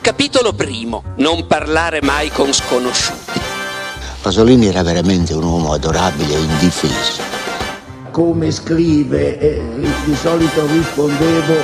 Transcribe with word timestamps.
Capitolo 0.00 0.52
primo. 0.52 1.02
Non 1.16 1.46
parlare 1.46 2.00
mai 2.02 2.30
con 2.30 2.52
sconosciuti. 2.52 3.40
Pasolini 4.22 4.66
era 4.66 4.82
veramente 4.82 5.34
un 5.34 5.42
uomo 5.42 5.72
adorabile 5.72 6.34
e 6.34 6.38
indifeso. 6.38 7.22
Come 8.10 8.50
scrive, 8.50 9.38
eh, 9.38 9.60
di 10.04 10.14
solito 10.14 10.66
rispondevo 10.66 11.54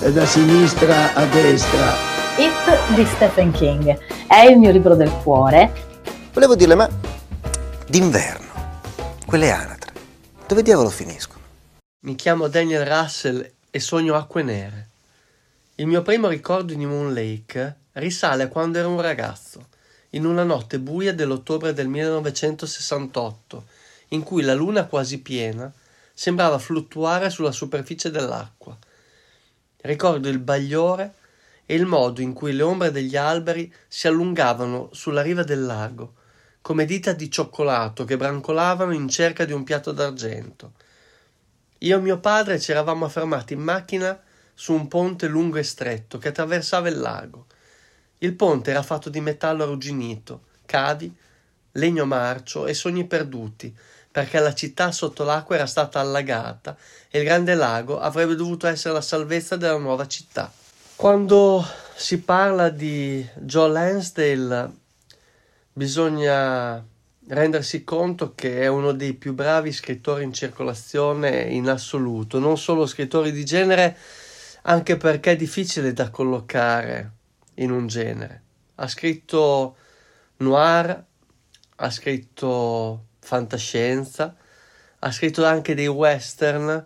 eh, 0.00 0.12
da 0.12 0.26
sinistra 0.26 1.14
a 1.14 1.24
destra. 1.26 1.94
It 2.36 2.94
di 2.94 3.06
Stephen 3.06 3.52
King 3.52 3.98
è 4.26 4.40
il 4.40 4.58
mio 4.58 4.70
libro 4.72 4.94
del 4.94 5.10
cuore. 5.22 5.72
Volevo 6.32 6.54
dirle, 6.54 6.74
ma 6.74 6.88
d'inverno, 7.86 8.46
quelle 9.24 9.50
anatre, 9.50 9.92
dove 10.46 10.62
diavolo 10.62 10.90
finiscono? 10.90 11.40
Mi 12.04 12.14
chiamo 12.14 12.48
Daniel 12.48 12.84
Russell 12.84 13.48
e 13.70 13.80
sogno 13.80 14.14
acque 14.16 14.42
nere. 14.42 14.90
Il 15.78 15.86
mio 15.86 16.00
primo 16.00 16.28
ricordo 16.28 16.72
di 16.72 16.86
Moon 16.86 17.12
Lake 17.12 17.76
risale 17.92 18.44
a 18.44 18.48
quando 18.48 18.78
ero 18.78 18.88
un 18.88 19.02
ragazzo, 19.02 19.66
in 20.10 20.24
una 20.24 20.42
notte 20.42 20.78
buia 20.78 21.12
dell'ottobre 21.12 21.74
del 21.74 21.86
1968, 21.86 23.66
in 24.08 24.22
cui 24.22 24.40
la 24.40 24.54
luna 24.54 24.86
quasi 24.86 25.20
piena 25.20 25.70
sembrava 26.14 26.58
fluttuare 26.58 27.28
sulla 27.28 27.52
superficie 27.52 28.10
dell'acqua. 28.10 28.74
Ricordo 29.82 30.30
il 30.30 30.38
bagliore 30.38 31.12
e 31.66 31.74
il 31.74 31.84
modo 31.84 32.22
in 32.22 32.32
cui 32.32 32.54
le 32.54 32.62
ombre 32.62 32.90
degli 32.90 33.16
alberi 33.18 33.70
si 33.86 34.06
allungavano 34.06 34.88
sulla 34.92 35.20
riva 35.20 35.42
del 35.42 35.62
lago, 35.62 36.14
come 36.62 36.86
dita 36.86 37.12
di 37.12 37.30
cioccolato 37.30 38.04
che 38.04 38.16
brancolavano 38.16 38.94
in 38.94 39.10
cerca 39.10 39.44
di 39.44 39.52
un 39.52 39.62
piatto 39.62 39.92
d'argento. 39.92 40.72
Io 41.80 41.98
e 41.98 42.00
mio 42.00 42.18
padre 42.18 42.58
ci 42.58 42.70
eravamo 42.70 43.06
fermati 43.10 43.52
in 43.52 43.60
macchina 43.60 44.18
su 44.58 44.72
un 44.72 44.88
ponte 44.88 45.28
lungo 45.28 45.58
e 45.58 45.62
stretto 45.62 46.16
che 46.16 46.28
attraversava 46.28 46.88
il 46.88 46.98
lago. 46.98 47.44
Il 48.18 48.32
ponte 48.32 48.70
era 48.70 48.82
fatto 48.82 49.10
di 49.10 49.20
metallo 49.20 49.64
arrugginito, 49.64 50.44
cavi, 50.64 51.14
legno 51.72 52.06
marcio 52.06 52.66
e 52.66 52.72
sogni 52.72 53.04
perduti, 53.04 53.76
perché 54.10 54.40
la 54.40 54.54
città 54.54 54.92
sotto 54.92 55.24
l'acqua 55.24 55.56
era 55.56 55.66
stata 55.66 56.00
allagata 56.00 56.74
e 57.10 57.18
il 57.18 57.24
grande 57.26 57.54
lago 57.54 58.00
avrebbe 58.00 58.34
dovuto 58.34 58.66
essere 58.66 58.94
la 58.94 59.02
salvezza 59.02 59.56
della 59.56 59.76
nuova 59.76 60.06
città. 60.06 60.50
Quando 60.96 61.62
si 61.94 62.20
parla 62.20 62.70
di 62.70 63.28
Joe 63.34 63.68
Lansdale 63.68 64.70
bisogna 65.70 66.82
rendersi 67.28 67.84
conto 67.84 68.34
che 68.34 68.62
è 68.62 68.68
uno 68.68 68.92
dei 68.92 69.12
più 69.12 69.34
bravi 69.34 69.70
scrittori 69.70 70.24
in 70.24 70.32
circolazione 70.32 71.42
in 71.42 71.68
assoluto, 71.68 72.38
non 72.38 72.56
solo 72.56 72.86
scrittori 72.86 73.32
di 73.32 73.44
genere, 73.44 73.98
anche 74.68 74.96
perché 74.96 75.32
è 75.32 75.36
difficile 75.36 75.92
da 75.92 76.10
collocare 76.10 77.10
in 77.54 77.70
un 77.70 77.86
genere. 77.86 78.42
Ha 78.76 78.88
scritto 78.88 79.76
noir, 80.38 81.04
ha 81.76 81.90
scritto 81.90 83.04
fantascienza, 83.20 84.34
ha 84.98 85.12
scritto 85.12 85.44
anche 85.44 85.74
dei 85.74 85.86
western. 85.86 86.84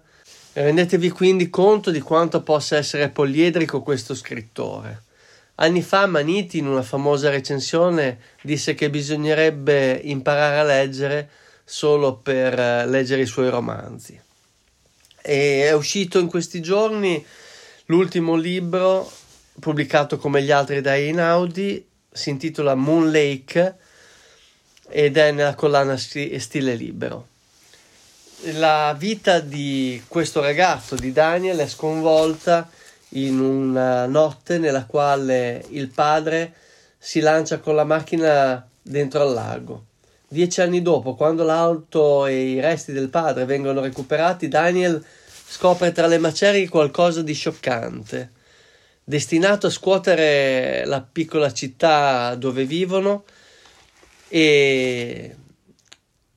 Rendetevi 0.53 1.11
quindi 1.11 1.49
conto 1.49 1.91
di 1.91 2.01
quanto 2.01 2.43
possa 2.43 2.77
essere 2.77 3.09
poliedrico 3.09 3.83
questo 3.83 4.15
scrittore. 4.15 5.05
Anni 5.57 5.83
fa 5.83 6.07
Maniti 6.07 6.59
in 6.59 6.67
una 6.67 6.83
famosa 6.83 7.31
recensione 7.31 8.19
disse 8.43 8.75
che 8.75 8.91
bisognerebbe 8.91 10.01
imparare 10.05 10.59
a 10.59 10.65
leggere 10.65 11.31
solo 11.65 12.17
per 12.17 12.59
eh, 12.59 12.87
leggere 12.87 13.23
i 13.23 13.27
suoi 13.27 13.49
romanzi. 13.49 14.19
E 15.23 15.65
è 15.67 15.73
uscito 15.73 16.19
in 16.19 16.27
questi 16.27 16.61
giorni 16.63 17.25
l'ultimo 17.91 18.37
libro 18.37 19.11
pubblicato 19.59 20.17
come 20.17 20.43
gli 20.43 20.53
altri 20.53 20.81
da 20.81 20.97
Einaudi, 20.97 21.85
si 22.11 22.31
intitola 22.31 22.77
Moon 22.77 23.11
Lake 23.11 23.75
ed 24.89 25.17
è 25.17 25.33
nella 25.33 25.57
collana 25.57 25.97
Stile 25.97 26.75
Libero. 26.77 27.27
La 28.55 28.95
vita 28.97 29.41
di 29.41 30.03
questo 30.07 30.41
ragazzo, 30.41 30.95
di 30.95 31.13
Daniel, 31.13 31.59
è 31.59 31.69
sconvolta 31.69 32.71
in 33.11 33.41
una 33.41 34.07
notte 34.07 34.59
nella 34.59 34.87
quale 34.87 35.65
il 35.71 35.89
padre 35.89 36.55
si 36.97 37.19
lancia 37.19 37.59
con 37.59 37.75
la 37.75 37.85
macchina 37.85 38.67
dentro 38.81 39.23
al 39.23 39.35
lago. 39.35 39.85
Dieci 40.29 40.61
anni 40.61 40.81
dopo, 40.81 41.17
quando 41.17 41.43
l'auto 41.43 42.27
e 42.27 42.53
i 42.53 42.61
resti 42.61 42.93
del 42.93 43.09
padre 43.09 43.45
vengono 43.47 43.81
recuperati, 43.81 44.47
Daniel 44.47 45.05
scopre 45.51 45.91
tra 45.91 46.07
le 46.07 46.19
macerie 46.19 46.69
qualcosa 46.69 47.23
di 47.23 47.35
scioccante. 47.35 48.31
Destinato 49.03 49.67
a 49.67 49.71
scuotere 49.71 50.85
la 50.87 51.01
piccola 51.03 51.53
città 51.53 52.37
dove 52.37 52.65
vivono 52.65 53.25
e 54.29 55.35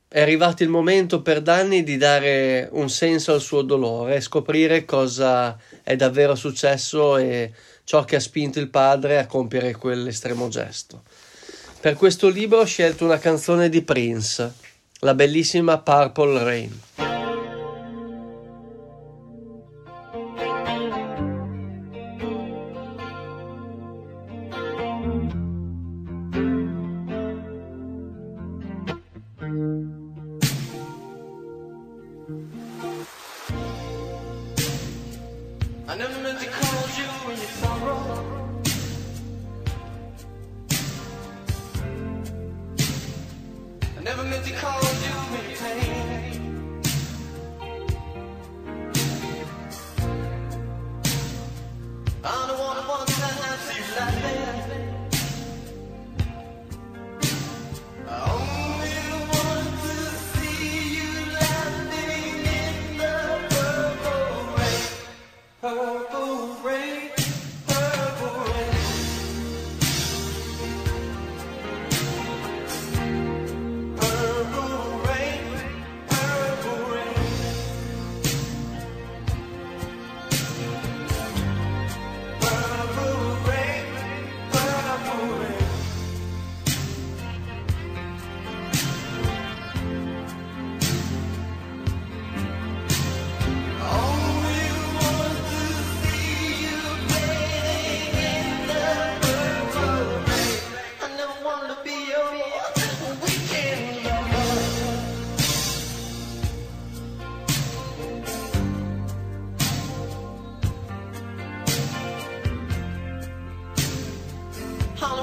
è 0.08 0.20
arrivato 0.20 0.64
il 0.64 0.68
momento 0.68 1.22
per 1.22 1.42
Danny 1.42 1.84
di 1.84 1.96
dare 1.96 2.68
un 2.72 2.90
senso 2.90 3.32
al 3.32 3.40
suo 3.40 3.62
dolore 3.62 4.16
e 4.16 4.20
scoprire 4.20 4.84
cosa 4.84 5.56
è 5.84 5.94
davvero 5.94 6.34
successo 6.34 7.16
e 7.16 7.52
ciò 7.84 8.04
che 8.04 8.16
ha 8.16 8.20
spinto 8.20 8.58
il 8.58 8.68
padre 8.68 9.18
a 9.18 9.26
compiere 9.26 9.76
quell'estremo 9.76 10.48
gesto. 10.48 11.02
Per 11.78 11.94
questo 11.94 12.28
libro 12.28 12.58
ho 12.58 12.64
scelto 12.64 13.04
una 13.04 13.18
canzone 13.18 13.68
di 13.68 13.82
Prince, 13.82 14.52
la 15.00 15.14
bellissima 15.14 15.78
Purple 15.78 16.42
Rain. 16.42 17.13
I 35.86 35.96
never 35.96 36.18
meant 36.22 36.40
to 36.40 36.46
call 36.48 36.88
you 36.96 37.04
in 37.30 37.36
your 37.36 37.46
sorrow. 37.60 38.00
I 43.98 44.02
never 44.02 44.24
meant 44.24 44.46
to 44.46 44.52
call 44.54 44.82
you. 44.82 45.13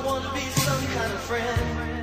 want 0.06 0.24
to 0.24 0.34
be 0.34 0.42
some 0.42 0.88
kind 0.88 1.14
of 1.14 1.20
friend. 1.22 2.01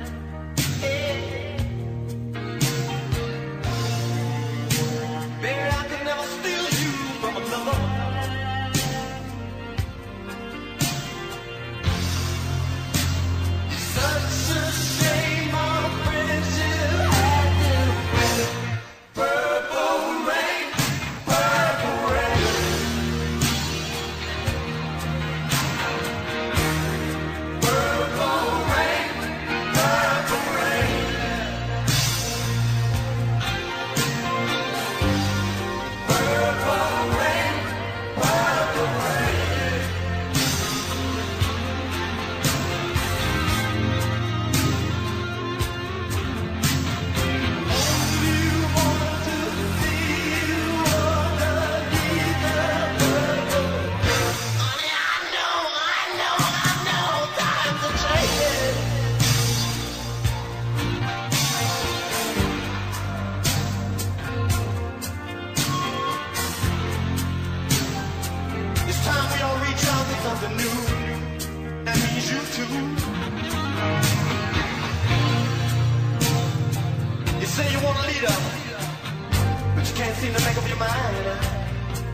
but 78.21 79.87
you 79.87 79.95
can't 79.95 80.15
seem 80.17 80.33
to 80.33 80.43
make 80.43 80.57
up 80.57 80.67
your 80.67 80.77
mind. 80.77 80.89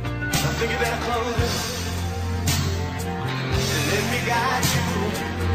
I 0.03 0.53
think 0.57 0.71
you 0.71 0.77
better 0.77 1.03
close 1.03 1.37
it 1.39 1.75
and 3.47 3.91
let 3.91 4.03
me 4.11 4.27
guide 4.27 4.65
you. 5.49 5.54